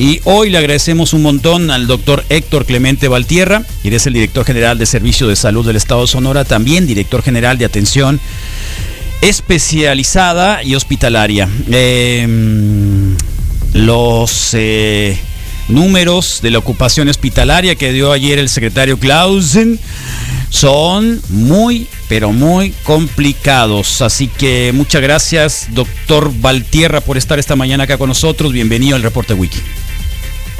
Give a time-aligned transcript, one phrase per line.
[0.00, 4.46] Y hoy le agradecemos un montón al doctor Héctor Clemente Valtierra, quien es el director
[4.46, 8.18] general de Servicio de Salud del Estado de Sonora, también director general de Atención
[9.20, 11.50] Especializada y Hospitalaria.
[11.70, 13.14] Em,
[13.74, 15.18] los eh,
[15.68, 19.78] números de la ocupación hospitalaria que dio ayer el secretario Clausen
[20.48, 24.00] son muy, pero muy complicados.
[24.00, 28.54] Así que muchas gracias, doctor Valtierra, por estar esta mañana acá con nosotros.
[28.54, 29.60] Bienvenido al Reporte Wiki.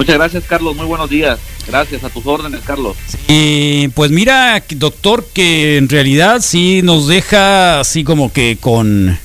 [0.00, 0.74] Muchas gracias, Carlos.
[0.76, 1.38] Muy buenos días.
[1.68, 2.96] Gracias a tus órdenes, Carlos.
[3.94, 9.18] Pues mira, doctor, que en realidad sí nos deja así como que con,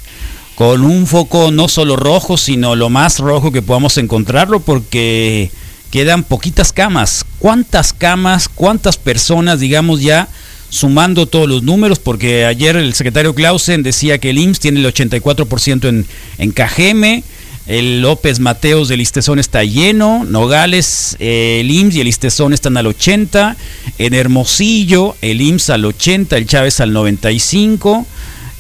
[0.56, 5.50] con un foco no solo rojo, sino lo más rojo que podamos encontrarlo, porque
[5.92, 7.26] quedan poquitas camas.
[7.40, 10.28] ¿Cuántas camas, cuántas personas, digamos, ya
[10.70, 14.94] sumando todos los números, porque ayer el secretario Clausen decía que el IMSS tiene el
[14.94, 16.06] 84% en,
[16.38, 17.24] en Cajeme,
[17.68, 22.78] el López Mateos del Istezón está lleno, Nogales, eh, el IMSS y el Istezón están
[22.78, 23.56] al 80,
[23.98, 28.06] en Hermosillo el IMSS al 80, el Chávez al 95,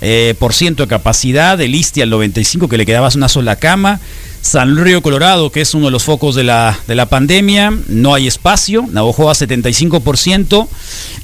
[0.01, 3.99] eh, por ciento de capacidad, el ISTI al 95 que le quedaba una sola cama,
[4.41, 8.13] San Río Colorado, que es uno de los focos de la, de la pandemia, no
[8.13, 10.67] hay espacio, Navajoa 75%,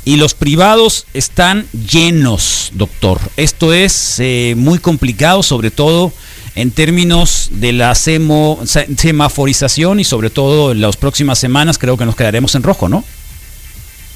[0.05, 3.19] y los privados están llenos, doctor.
[3.37, 6.11] Esto es eh, muy complicado, sobre todo
[6.55, 12.15] en términos de la semaforización y sobre todo en las próximas semanas creo que nos
[12.15, 13.03] quedaremos en rojo, ¿no?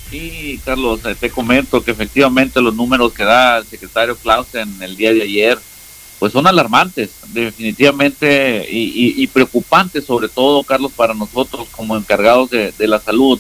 [0.10, 4.96] Sí, Carlos, eh, te comento que efectivamente los números que da el secretario Clausen el
[4.96, 5.58] día de ayer
[6.20, 13.00] pues son alarmantes, definitivamente, y, preocupantes sobre todo, Carlos, para nosotros como encargados de, la
[13.00, 13.40] salud,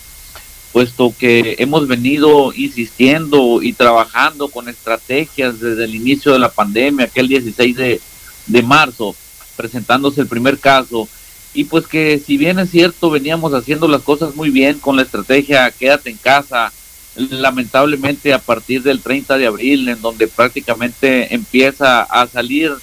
[0.73, 7.05] puesto que hemos venido insistiendo y trabajando con estrategias desde el inicio de la pandemia,
[7.05, 8.01] aquel 16 de,
[8.47, 9.15] de marzo,
[9.55, 11.07] presentándose el primer caso,
[11.55, 15.03] y pues que si bien es cierto, veníamos haciendo las cosas muy bien con la
[15.03, 16.73] estrategia quédate en casa,
[17.15, 22.73] lamentablemente a partir del 30 de abril, en donde prácticamente empieza a salir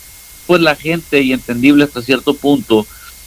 [0.47, 2.87] pues la gente y entendible hasta cierto punto.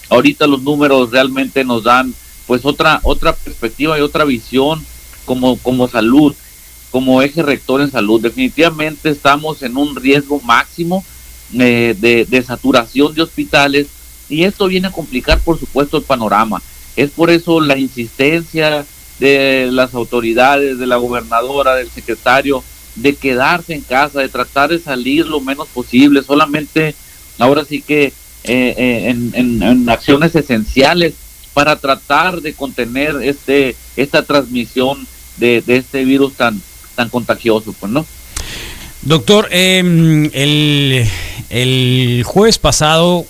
[0.10, 2.14] Ahorita los números realmente nos dan
[2.48, 4.84] pues otra otra perspectiva y otra visión
[5.26, 6.34] como como salud,
[6.90, 8.20] como eje rector en salud.
[8.20, 11.06] Definitivamente estamos en un riesgo máximo
[11.54, 13.88] eh, de, de saturación de hospitales
[14.30, 16.62] y esto viene a complicar por supuesto el panorama.
[16.96, 18.86] Es por eso la insistencia
[19.20, 22.64] de las autoridades, de la gobernadora, del secretario,
[22.96, 26.96] de quedarse en casa, de tratar de salir lo menos posible, solamente
[27.38, 28.14] ahora sí que eh,
[28.78, 31.16] eh, en, acciones esenciales
[31.54, 35.08] para tratar de contener este esta transmisión
[35.38, 36.62] de, este virus tan
[36.96, 38.06] tan contagioso, pues, ¿no?
[39.06, 41.08] Doctor, em, el,
[41.50, 43.26] el jueves pasado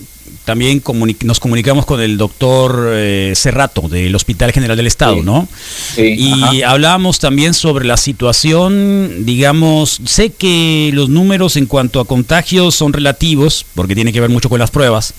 [0.46, 0.82] también
[1.24, 5.50] nos comunicamos con el doctor eh, Cerrato del Hospital General del Estado, ¿no?
[5.98, 12.76] y hablábamos también sobre la situación, digamos, sé que los números en cuanto a contagios
[12.76, 15.16] son relativos, porque tiene que ver mucho con las pruebas,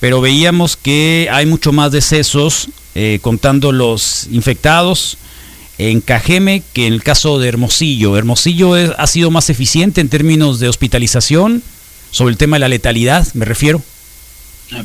[0.00, 5.18] pero veíamos que hay mucho más decesos eh, contando los infectados
[5.90, 8.16] en Cajeme que en el caso de Hermosillo.
[8.16, 11.62] Hermosillo ha sido más eficiente en términos de hospitalización,
[12.10, 13.82] sobre el tema de la letalidad, me refiero.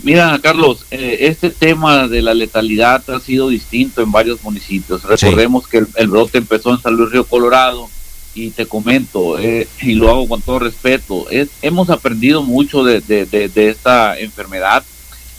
[0.04, 5.04] Mira, Carlos, eh, este tema de la letalidad ha sido distinto en varios municipios.
[5.04, 7.90] Recordemos que el, brote empezó en San Luis Río Colorado
[8.34, 13.02] y te comento, eh, y lo hago con todo respeto, es, hemos aprendido mucho de,
[13.56, 14.84] esta enfermedad,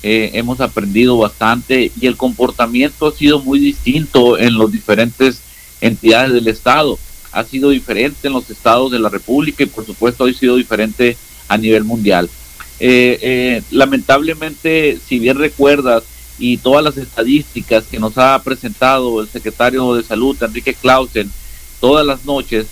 [0.02, 5.42] eh, hemos aprendido bastante y el comportamiento ha sido muy distinto en las diferentes
[5.80, 6.98] entidades del Estado.
[7.32, 11.16] Ha sido diferente en los estados de la República y por supuesto ha sido diferente
[11.48, 12.28] a nivel mundial.
[12.80, 16.04] Eh, eh, lamentablemente, si bien recuerdas,
[16.38, 21.30] y todas las estadísticas que nos ha presentado el secretario de Salud, Enrique Clausen,
[21.80, 22.66] todas las noches,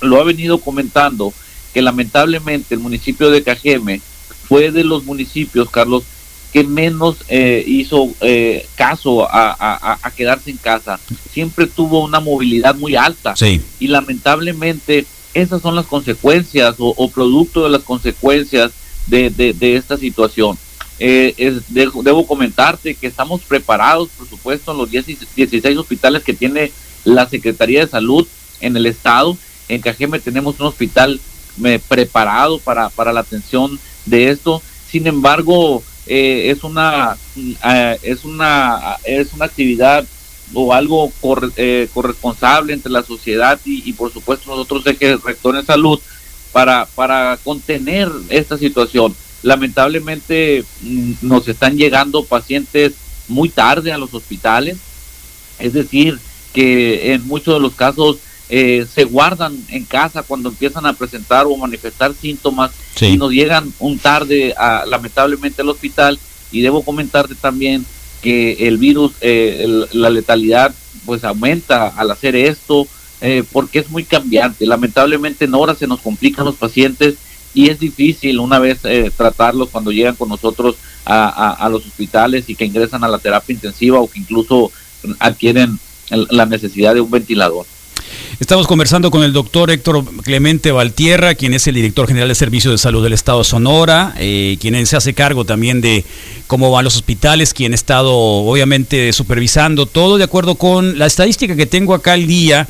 [0.00, 1.32] lo ha venido comentando,
[1.74, 4.00] que lamentablemente el municipio de Cajeme
[4.48, 6.04] fue de los municipios, Carlos,
[6.52, 11.00] que menos eh, hizo eh, caso a, a, quedarse en casa.
[11.32, 13.34] Siempre tuvo una movilidad muy alta.
[13.80, 18.72] Y lamentablemente esas son las consecuencias o, o producto de las consecuencias
[19.06, 20.58] de, de, esta situación.
[20.98, 26.70] Eh, es, debo comentarte que estamos preparados, por supuesto, en los 16 hospitales que tiene
[27.04, 28.26] la Secretaría de Salud
[28.60, 29.36] en el estado.
[29.68, 31.18] En Cajeme tenemos un hospital
[31.64, 34.62] eh, preparado para, para la atención de esto.
[34.90, 37.16] Sin embargo, eh, es una
[38.02, 40.04] es una es una actividad
[40.54, 41.12] o algo
[41.92, 46.00] corresponsable entre la sociedad y, y por supuesto nosotros ejes rectores de salud
[46.52, 49.14] para, para contener esta situación.
[49.42, 52.92] Lamentablemente mm, nos están llegando pacientes
[53.26, 54.76] muy tarde a los hospitales,
[55.58, 56.18] es decir,
[56.52, 58.18] que en muchos de los casos
[58.54, 62.70] eh, se guardan en casa cuando empiezan a presentar o manifestar síntomas
[63.00, 66.18] y nos llegan un tarde a, lamentablemente al hospital
[66.50, 67.86] y debo comentarte también
[68.20, 70.74] que el virus, eh, la letalidad
[71.06, 72.86] pues aumenta al hacer esto
[73.22, 74.66] eh, porque es muy cambiante.
[74.66, 77.14] Lamentablemente en horas se nos complican los pacientes
[77.54, 78.80] y es difícil una vez
[79.16, 80.76] tratarlos cuando llegan con nosotros
[81.06, 84.70] a, los hospitales y que ingresan a la terapia intensiva o que incluso
[85.20, 85.78] adquieren
[86.10, 87.64] la necesidad de un ventilador.
[88.42, 92.74] Estamos conversando con el doctor Héctor Clemente Valtierra, quien es el director general de Servicios
[92.74, 96.04] de Salud del Estado de Sonora, eh, quien se hace cargo también de
[96.48, 101.54] cómo van los hospitales, quien ha estado obviamente supervisando todo de acuerdo con la estadística
[101.54, 102.66] que tengo acá el día.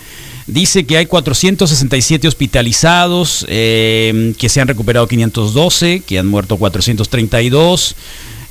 [0.46, 7.96] Dice que hay 467 hospitalizados, eh, que se han recuperado 512, que han muerto 432.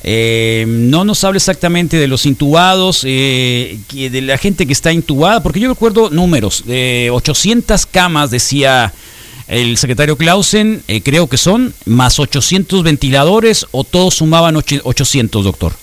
[0.04, 5.44] Eh, no nos habla exactamente de los intubados, eh, de la gente que está intubada,
[5.44, 8.94] porque yo recuerdo números, de 800 camas, decía
[9.48, 15.74] el secretario Clausen, eh, creo que son, más 800 ventiladores o todos sumaban 800, doctor.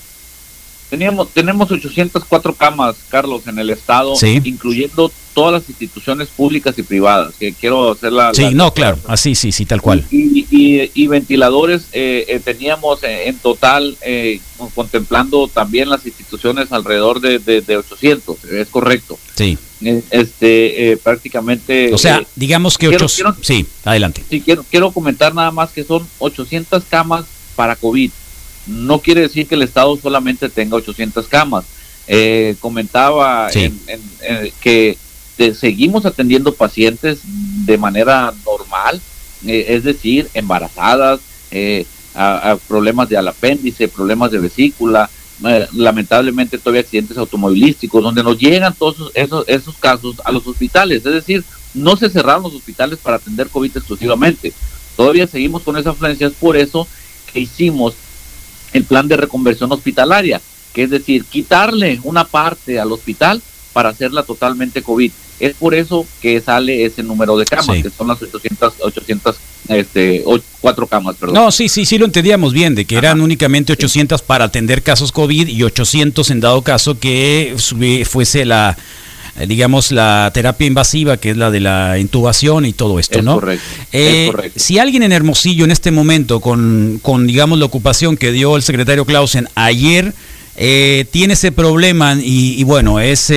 [0.91, 4.15] Teníamos, tenemos 804 camas, Carlos, en el estado,
[4.45, 8.33] incluyendo todas las instituciones públicas y privadas, que quiero hacer la...
[8.33, 10.05] Sí, no, claro, así, sí, sí, tal cual.
[10.11, 14.41] Y, y, ventiladores eh, eh, teníamos en total, eh,
[14.75, 19.19] contemplando también las instituciones, alrededor de, de, 800, es correcto.
[19.35, 19.59] Sí.
[20.11, 21.93] Este, prácticamente...
[21.93, 23.37] O sea, digamos que 800...
[23.43, 24.25] Sí, adelante.
[24.29, 28.11] Sí, quiero, quiero comentar nada más que son 800 camas para COVID
[28.69, 31.65] no quiere decir que el Estado solamente tenga 800 camas.
[32.07, 34.97] Eh, comentaba que
[35.55, 39.01] seguimos atendiendo pacientes de manera normal,
[39.47, 41.21] eh, es decir, embarazadas,
[41.51, 45.09] eh, a, problemas de alapéndice, problemas de vesícula,
[45.73, 51.07] lamentablemente todavía accidentes automovilísticos, donde nos llegan todos esos, esos casos a los hospitales.
[51.07, 51.45] Es decir,
[51.75, 54.53] no se cerraron los hospitales para atender COVID exclusivamente.
[54.97, 56.89] Todavía seguimos con esas afluencias, por eso
[57.33, 57.95] que hicimos
[58.73, 60.41] el plan de reconversión hospitalaria,
[60.73, 63.43] que es decir, quitarle una parte al hospital
[63.73, 65.11] para hacerla totalmente COVID.
[65.41, 69.37] Es por eso que sale ese número de camas, que son las 800, 800
[69.69, 70.25] este,
[70.61, 71.35] cuatro camas, perdón.
[71.37, 75.13] No, sí, sí, sí lo entendíamos bien, de que eran únicamente 800 para atender casos
[75.13, 77.55] COVID y 800 en dado caso que
[78.05, 78.77] fuese la,
[79.47, 83.41] digamos, la terapia invasiva, que es la de la intubación y todo esto, ¿no?
[83.93, 88.33] Eh, correcto, Si alguien en Hermosillo en este momento, con, con, digamos, la ocupación que
[88.33, 90.13] dio el secretario Clausen ayer,
[90.57, 93.33] eh, tiene ese problema y, bueno, es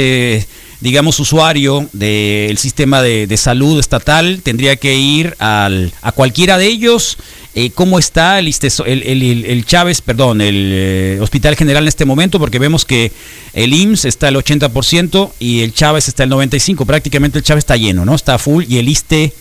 [0.81, 7.17] digamos, usuario del sistema de, salud estatal, tendría que ir al, a cualquiera de ellos
[7.53, 8.47] eh, cómo está el,
[8.85, 13.11] el, el, Chávez, perdón, el eh, Hospital General en este momento, porque vemos que
[13.53, 17.75] el IMSS está al 80% y el Chávez está al 95%, prácticamente el Chávez está
[17.75, 18.15] lleno, ¿no?
[18.15, 19.33] Está full y el ISTE,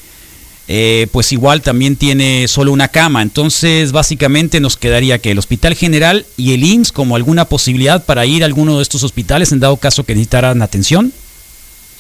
[0.66, 5.76] eh, pues igual también tiene solo una cama, entonces básicamente nos quedaría que el Hospital
[5.76, 9.60] General y el IMSS como alguna posibilidad para ir a alguno de estos hospitales en
[9.60, 11.12] dado caso que necesitaran atención.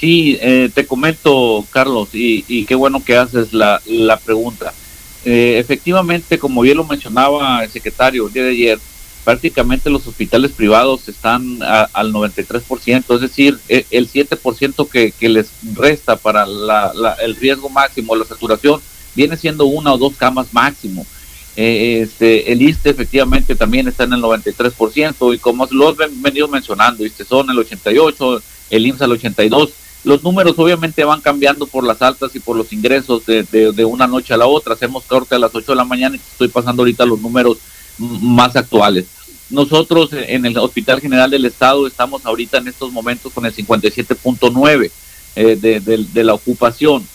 [0.00, 0.38] Sí,
[0.74, 4.72] te comento, Carlos, y, y, qué bueno que haces la, la pregunta.
[5.24, 8.78] Eh, efectivamente, como bien lo mencionaba el secretario el día de ayer,
[9.22, 15.50] prácticamente los hospitales privados están al 93%, es decir, e, el 7% que, que les
[15.74, 16.46] resta para
[17.22, 18.80] el riesgo máximo, la saturación,
[19.14, 21.06] viene siendo una o dos camas máximo.
[21.56, 26.48] Eh, este, el ISTE efectivamente también está en el 93% y como lo he venido
[26.48, 29.70] mencionando, ISTE son el 88, el IMSS al 82,
[30.04, 34.06] los números obviamente van cambiando por las altas y por los ingresos de, de, una
[34.06, 34.74] noche a la otra.
[34.74, 37.58] Hacemos corte a las 8 de la mañana y estoy pasando ahorita los números
[37.98, 39.06] más actuales.
[39.50, 44.90] Nosotros en el Hospital General del Estado estamos ahorita en estos momentos con el 57.9
[45.36, 47.06] eh, de, de, la ocupación.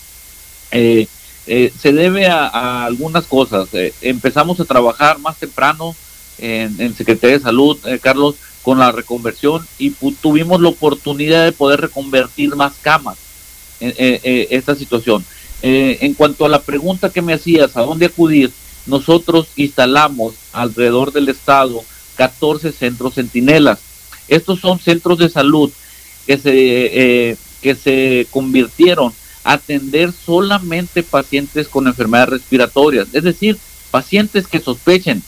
[0.72, 1.08] Eh,
[1.48, 3.70] eh, se debe a, algunas cosas.
[4.02, 5.96] empezamos a trabajar más temprano
[6.38, 11.82] en, en Secretaría de Salud, Carlos, con la reconversión y tuvimos la oportunidad de poder
[11.82, 13.16] reconvertir más camas
[13.80, 13.94] en,
[14.50, 15.24] esta situación.
[15.62, 18.52] Eh, en cuanto a la pregunta que me hacías, ¿a dónde acudir?
[18.88, 21.84] Nosotros instalamos alrededor del estado
[22.16, 23.78] 14 centros centinelas.
[24.28, 25.72] Estos son centros de salud
[26.26, 33.60] que se, eh, que se convirtieron a atender solamente pacientes con enfermedades respiratorias, es decir,
[33.92, 35.22] pacientes que sospechen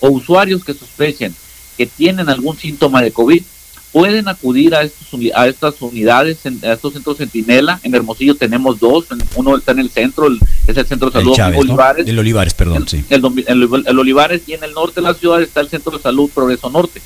[0.00, 1.34] o usuarios que sospechen
[1.82, 3.42] que tienen algún síntoma de COVID
[3.90, 7.80] pueden acudir a, estos, a estas unidades, a estos centros Centinela.
[7.82, 10.28] En Hermosillo tenemos dos, uno está en el centro,
[10.68, 12.06] es el centro de salud de Olivares.
[12.06, 13.04] El Olivares, perdón, sí.
[13.10, 16.70] El, Olivares y en el norte de la ciudad está el centro de salud Progreso
[16.70, 17.02] Norte.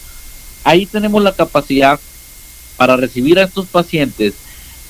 [0.63, 1.99] ahí tenemos la capacidad
[2.77, 4.35] para recibir a estos pacientes,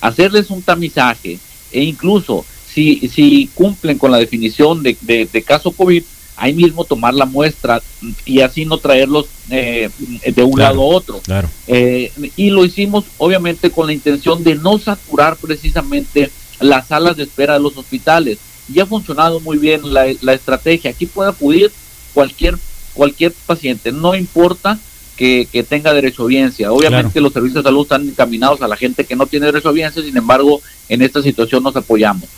[0.01, 1.39] hacerles un tamizaje
[1.71, 6.03] e incluso si, si cumplen con la definición de, de, caso COVID,
[6.37, 7.81] ahí mismo tomar la muestra
[8.25, 9.89] y así no traerlos eh,
[10.25, 11.19] de un lado a otro.
[11.19, 11.49] Claro.
[11.67, 17.23] Eh, y lo hicimos obviamente con la intención de no saturar precisamente las salas de
[17.23, 18.37] espera de los hospitales.
[18.73, 20.91] Y ha funcionado muy bien la, la estrategia.
[20.91, 21.71] Aquí puede acudir
[22.13, 22.57] cualquier,
[22.93, 24.77] cualquier paciente, no importa
[25.17, 26.71] que, tenga derecho a audiencia.
[26.71, 29.71] Obviamente los servicios de salud están encaminados a la gente que no tiene derecho a
[29.71, 32.29] audiencia, sin embargo, en esta situación nos apoyamos.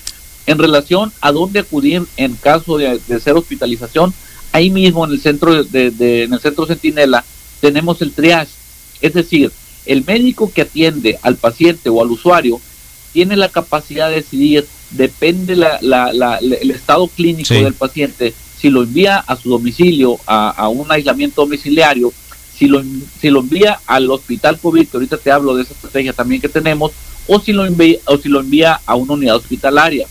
[0.46, 4.13] En relación a dónde acudir en caso de, ser hospitalización,
[4.51, 7.24] ahí mismo en el centro de, en el centro Centinela
[7.62, 8.51] tenemos el triage,
[9.01, 9.51] es decir,
[9.86, 12.60] el médico que atiende al paciente o al usuario
[13.13, 15.79] tiene la capacidad de decidir, depende la,
[16.41, 21.41] el estado clínico del paciente, si lo envía a su domicilio, a, a un aislamiento
[21.41, 22.13] domiciliario,
[22.60, 22.84] si lo,
[23.22, 26.50] si lo envía al hospital COVID, que ahorita te hablo de esa estrategia también que
[26.50, 26.91] tenemos,
[27.25, 30.08] o si lo envía, o si lo envía a una unidad hospitalaria.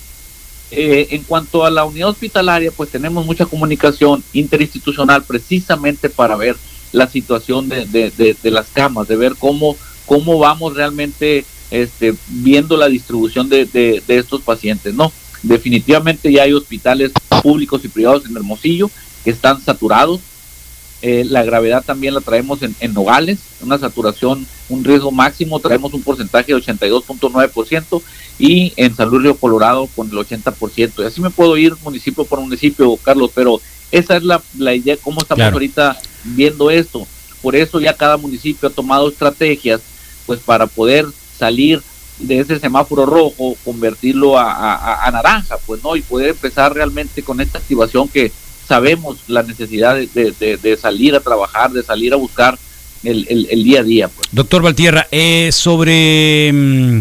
[0.70, 6.56] Eh, en cuanto a la unidad hospitalaria, pues tenemos mucha comunicación interinstitucional precisamente para ver
[6.92, 12.88] la situación de, de, las camas, de ver cómo, cómo vamos realmente este, viendo la
[12.88, 14.94] distribución de, estos pacientes.
[14.94, 18.90] No, definitivamente ya hay hospitales públicos y privados en Hermosillo
[19.24, 20.20] que están saturados,
[21.00, 26.02] eh, la gravedad también la traemos en, Nogales, una saturación, un riesgo máximo, traemos un
[26.02, 28.02] porcentaje de 82.9%
[28.38, 30.92] y en San Luis Río Colorado con el 80%.
[30.98, 33.60] Y así me puedo ir municipio por municipio, Carlos, pero
[33.92, 37.06] esa es la, la idea, cómo estamos ahorita viendo esto.
[37.42, 39.80] Por eso ya cada municipio ha tomado estrategias
[40.26, 41.06] pues para poder
[41.38, 41.80] salir
[42.18, 47.40] de ese semáforo rojo, convertirlo a, a naranja, pues no, y poder empezar realmente con
[47.40, 48.32] esta activación que
[48.68, 52.58] sabemos la necesidad de, salir a trabajar, de salir a buscar
[53.02, 54.08] el, día a día.
[54.08, 54.28] Pues.
[54.30, 57.00] Doctor Valtierra, eh, sobre mm,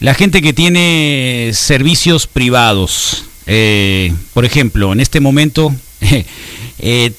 [0.00, 5.72] la gente que tiene servicios privados, eh, por ejemplo, en este momento,
[6.80, 7.12] eh,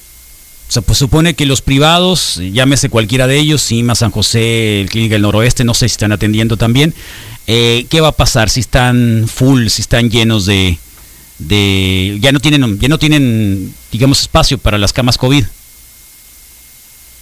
[0.67, 5.15] se pues supone que los privados, llámese cualquiera de ellos, CIMA, San José, el Clínica
[5.15, 6.93] del Noroeste, no sé si están atendiendo también,
[7.45, 10.77] ¿qué va a pasar si están full, si están llenos de,
[11.39, 15.45] de ya no tienen ya no tienen digamos espacio para las camas covid.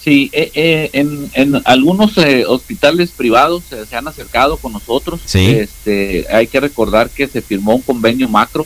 [0.03, 5.21] Sí eh, eh, en, en, algunos eh, hospitales privados se han acercado con nosotros.
[5.33, 8.65] Este hay que recordar que se firmó un convenio macro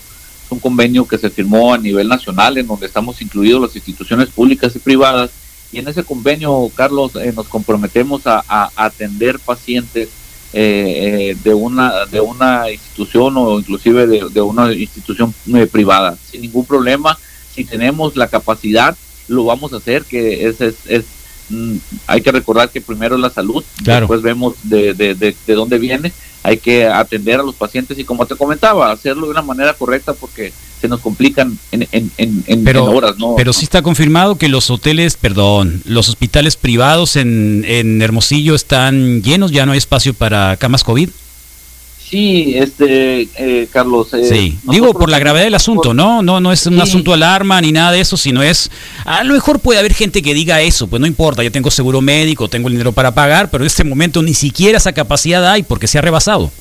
[0.52, 4.76] un convenio que se firmó a nivel nacional en donde estamos incluidos las instituciones públicas
[4.76, 5.30] y privadas.
[5.72, 10.10] Y en ese convenio Carlos nos comprometemos a, a atender pacientes
[10.54, 16.18] eh, de una de una institución o inclusive de, una institución eh, privada.
[16.30, 17.18] Sin ningún problema
[17.54, 18.96] si tenemos la capacidad
[19.28, 21.06] lo vamos a hacer que es, es,
[21.50, 21.76] mm,
[22.08, 25.78] hay que recordar que primero es la salud después vemos de, de, de, de dónde
[25.78, 26.12] viene
[26.44, 30.14] hay que atender a los pacientes y como te comentaba, hacerlo de una manera correcta
[30.14, 32.12] porque se nos complican en, en,
[32.48, 33.36] en, pero, horas, ¿no?
[33.36, 39.22] Pero sí está confirmado que los hoteles, perdón, los hospitales privados en, en Hermosillo están
[39.22, 41.10] llenos, ya no hay espacio para camas COVID.
[42.10, 44.12] Sí, este, eh, Carlos.
[44.16, 46.24] Eh, sí, digo por la gravedad del asunto, ¿no?
[46.24, 48.72] No, no es un asunto alarma ni nada de eso, sino es,
[49.06, 52.02] a lo mejor puede haber gente que diga eso, pues no importa, yo tengo seguro
[52.02, 55.62] médico, tengo el dinero para pagar, pero en este momento ni siquiera esa capacidad hay
[55.62, 56.52] porque se ha rebasado.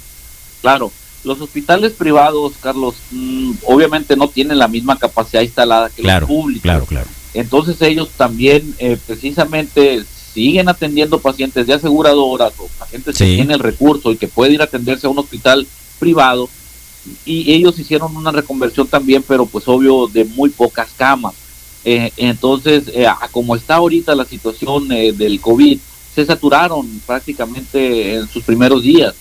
[0.61, 0.93] Claro,
[1.25, 6.63] los hospitales privados, Carlos, mm, obviamente no tienen la misma capacidad instalada que los públicos.
[6.63, 7.07] Claro, claro.
[7.33, 13.61] Entonces ellos también eh, precisamente siguen atendiendo pacientes de aseguradoras o pacientes que tienen el
[13.61, 15.67] recurso y que puede ir a atenderse a un hospital
[15.99, 16.49] privado
[17.25, 21.35] y ellos hicieron una reconversión también, pero pues obvio de muy pocas camas.
[21.85, 25.79] Eh, entonces, eh, como está ahorita la situación eh, del COVID,
[26.15, 29.15] se saturaron prácticamente en sus primeros días.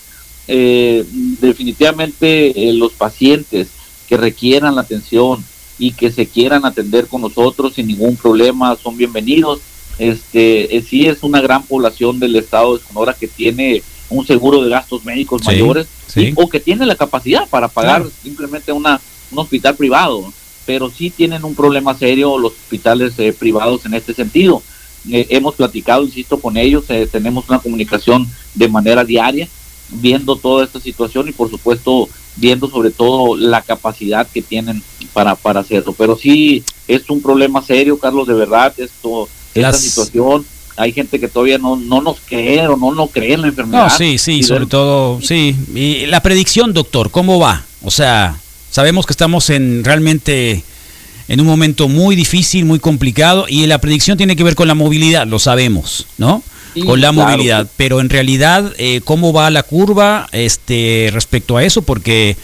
[0.47, 3.67] definitivamente los pacientes
[4.07, 5.43] que requieran la atención
[5.77, 9.59] y que se quieran atender con nosotros sin ningún problema son bienvenidos
[9.97, 14.61] este, eh, sí es una gran población del estado de Sonora que tiene un seguro
[14.63, 15.87] de gastos médicos mayores
[16.35, 19.01] o que tiene la capacidad para pagar simplemente una,
[19.31, 20.31] un hospital privado,
[20.65, 24.63] pero sí tienen un problema serio los hospitales eh, privados en este sentido.
[25.11, 29.47] Eh, hemos platicado, insisto, con ellos, tenemos una comunicación de manera diaria,
[29.89, 35.35] viendo toda esta situación y por supuesto viendo sobre todo la capacidad que tienen para,
[35.35, 35.93] para hacerlo.
[35.97, 40.45] Pero sí es un problema serio, Carlos, de verdad, esto la situación.
[40.75, 43.85] Hay gente que todavía no, no nos cree o no nos cree en la enfermedad.
[43.85, 45.55] No, sí, sí, sobre todo, sí.
[45.73, 47.63] Y la predicción, doctor, ¿cómo va?
[47.83, 48.37] O sea,
[48.69, 50.63] sabemos que estamos en realmente
[51.27, 54.75] en un momento muy difícil, muy complicado, y la predicción tiene que ver con la
[54.75, 56.43] movilidad, lo sabemos, ¿no?
[56.85, 57.67] con la movilidad.
[57.77, 61.81] Pero en realidad, eh, ¿cómo va la curva este, respecto a eso?
[61.81, 62.37] Porque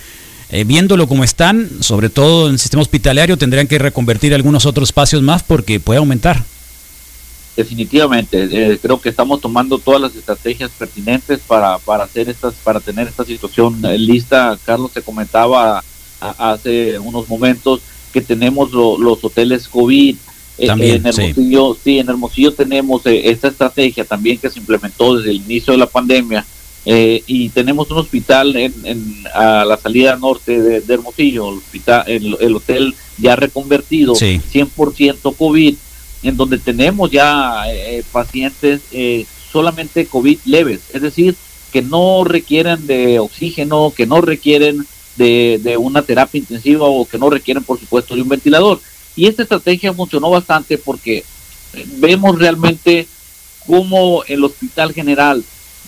[0.49, 4.89] eh, viéndolo como están, sobre todo en el sistema hospitalario, tendrían que reconvertir algunos otros
[4.89, 6.43] espacios más porque puede aumentar.
[7.55, 12.79] Definitivamente, eh, creo que estamos tomando todas las estrategias pertinentes para, para hacer estas, para
[12.79, 14.57] tener esta situación lista.
[14.65, 15.83] Carlos te comentaba
[16.19, 17.81] hace unos momentos
[18.11, 20.15] que tenemos los hoteles COVID,
[20.57, 21.97] eh, en Hermosillo, sí.
[21.97, 25.87] en Hermosillo tenemos eh, esta estrategia también que se implementó desde el inicio de la
[25.87, 26.45] pandemia
[26.85, 28.73] eh, y tenemos un hospital en,
[29.33, 35.75] a la salida norte de, Hermosillo, el, hospital, el, hotel ya reconvertido, 100% COVID,
[36.23, 37.63] en donde tenemos ya
[38.11, 38.81] pacientes
[39.51, 41.35] solamente COVID leves, es decir,
[41.71, 47.17] que no requieren de oxígeno, que no requieren de, de una terapia intensiva o que
[47.17, 48.79] no requieren, por supuesto, de un ventilador.
[49.15, 51.23] Y esta estrategia funcionó bastante porque
[51.97, 53.07] vemos realmente
[53.65, 55.43] cómo el Hospital General,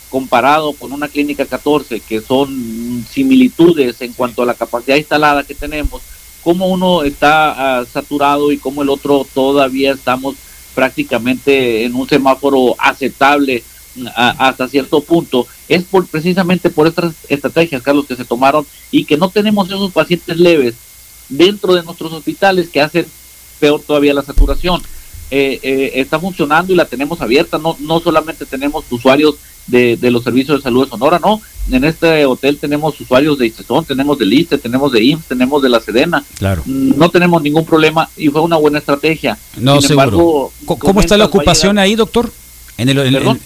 [0.09, 5.55] comparado con una clínica 14, que son similitudes en cuanto a la capacidad instalada que
[5.55, 6.01] tenemos,
[6.45, 10.35] cómo uno está ah, saturado y cómo el otro todavía estamos
[10.75, 13.63] prácticamente en un semáforo aceptable
[14.13, 19.17] hasta cierto punto, es por, precisamente por estas estrategias, Carlos, que se tomaron y que
[19.17, 20.75] no tenemos esos pacientes leves
[21.29, 23.07] dentro de nuestros hospitales que hacen
[23.59, 24.83] peor todavía la saturación.
[25.31, 30.23] Eh, eh, está funcionando y la tenemos abierta, no, no solamente tenemos usuarios de, los
[30.23, 31.41] servicios de salud de Sonora, no,
[31.71, 35.69] en este hotel tenemos usuarios de ICESON, tenemos de LISTE, tenemos de IMSS, tenemos de
[35.69, 36.63] la Sedena, claro.
[36.65, 39.37] no tenemos ningún problema y fue una buena estrategia.
[39.57, 40.51] No, seguro.
[40.65, 42.31] ¿Cómo está la ocupación ahí, doctor?
[42.77, 42.97] En el,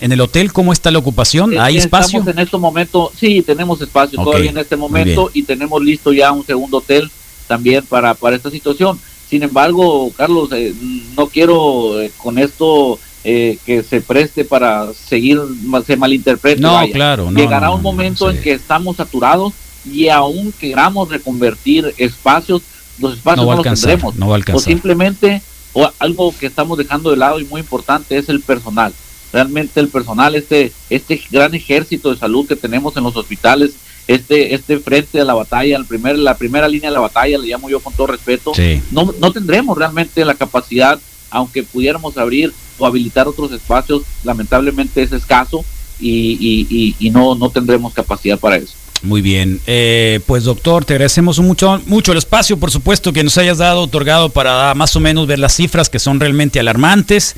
[0.02, 1.60] en, el hotel, ¿cómo está la ocupación?
[1.60, 2.24] ¿Hay espacio?
[2.26, 6.44] en este momento, sí, tenemos espacio todavía en este momento y tenemos listo ya un
[6.44, 7.12] segundo hotel
[7.48, 9.00] también para, para esta situación.
[9.30, 10.74] Sin embargo, Carlos, eh,
[11.16, 15.40] no quiero eh, con esto eh, que se preste para seguir,
[15.86, 16.62] se malinterprete.
[16.62, 17.32] No, claro.
[17.32, 19.54] Llegará un momento en que estamos saturados
[19.86, 22.62] y aún queramos reconvertir espacios,
[23.00, 24.16] los espacios no, los tendremos.
[24.16, 24.62] No va a alcanzar.
[24.62, 25.42] O simplemente,
[25.74, 28.94] o algo que estamos dejando de lado y muy importante es el personal.
[29.32, 33.74] Realmente el personal, este, este gran ejército de salud que tenemos en los hospitales,
[34.08, 37.48] este, este frente a la batalla, el primer, la primera línea de la batalla, le
[37.48, 38.54] llamo yo con todo respeto,
[38.92, 41.00] no, no tendremos realmente la capacidad,
[41.30, 45.64] aunque pudiéramos abrir o habilitar otros espacios, lamentablemente es escaso
[46.00, 48.74] y, no, no tendremos capacidad para eso.
[49.02, 53.38] Muy bien, eh, pues doctor, te agradecemos mucho, mucho el espacio, por supuesto, que nos
[53.38, 57.36] hayas dado, otorgado para más o menos ver las cifras que son realmente alarmantes.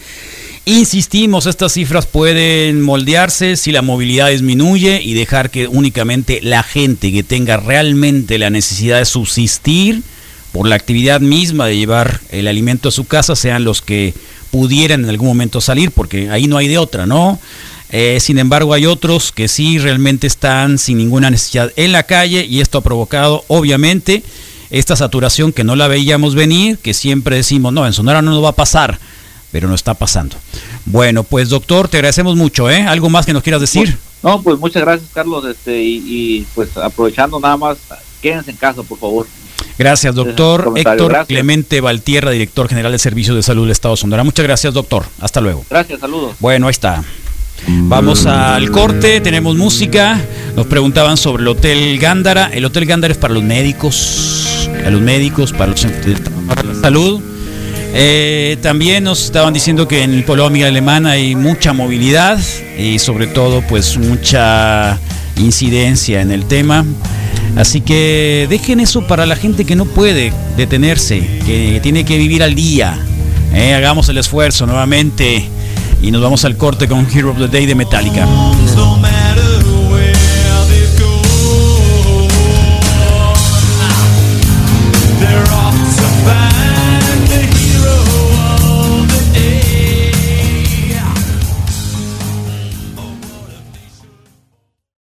[0.65, 7.11] Insistimos, estas cifras pueden moldearse si la movilidad disminuye y dejar que únicamente la gente
[7.11, 10.01] que tenga realmente la necesidad de subsistir
[10.51, 14.13] por la actividad misma de llevar el alimento a su casa sean los que
[14.51, 17.39] pudieran en algún momento salir, porque ahí no hay de otra, ¿no?
[17.89, 22.45] Eh, sin embargo, hay otros que sí realmente están sin ninguna necesidad en la calle
[22.45, 24.23] y esto ha provocado, obviamente,
[24.69, 28.43] esta saturación que no la veíamos venir, que siempre decimos, no, en Sonora no nos
[28.43, 28.99] va a pasar
[29.51, 30.37] pero no está pasando.
[30.85, 32.81] Bueno, pues doctor, te agradecemos mucho, ¿eh?
[32.81, 33.97] ¿Algo más que nos quieras decir?
[34.23, 37.77] No, pues muchas gracias, Carlos, este, y, pues aprovechando nada más,
[38.21, 39.27] quédense en casa, por favor.
[39.77, 44.23] Gracias, doctor Héctor Clemente Valtierra, director general de Servicios de Salud del Estado de Sonora.
[44.23, 45.05] Muchas gracias, doctor.
[45.19, 45.65] Hasta luego.
[45.69, 46.35] Gracias, saludos.
[46.39, 47.03] Bueno, ahí está.
[47.67, 50.19] Vamos al corte, tenemos música.
[50.55, 52.49] Nos preguntaban sobre el Hotel Gándara.
[52.51, 56.15] El Hotel Gándara es para los médicos, a los médicos, para los de
[56.65, 57.21] la salud
[57.93, 62.39] eh, también nos estaban diciendo que en el Polo Amiga Alemán hay mucha movilidad
[62.77, 64.97] y sobre todo pues mucha
[65.35, 66.85] incidencia en el tema.
[67.55, 72.43] Así que dejen eso para la gente que no puede detenerse, que tiene que vivir
[72.43, 72.97] al día.
[73.53, 75.47] Eh, hagamos el esfuerzo nuevamente
[76.01, 78.25] y nos vamos al corte con Hero of the Day de Metallica.